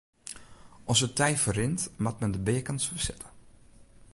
[0.91, 3.25] As it tij ferrint moat men de beakens fersette.